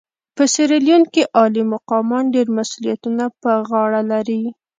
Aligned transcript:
په 0.35 0.43
سیریلیون 0.53 1.03
کې 1.13 1.23
عالي 1.37 1.63
مقامان 1.73 2.23
ډېر 2.35 2.47
مسوولیتونه 2.57 3.25
پر 3.41 3.57
غاړه 3.69 4.01
لري. 4.11 4.41